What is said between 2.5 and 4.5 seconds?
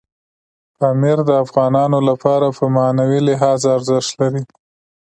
په معنوي لحاظ ارزښت لري.